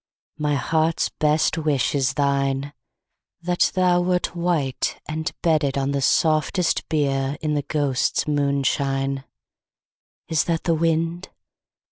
[0.39, 2.73] My heart's best wish is thine,—
[3.43, 7.37] That thou wert white, and bedded On the softest bier.
[7.39, 9.25] In the ghosts* moonshine.
[10.27, 11.29] Is that the wind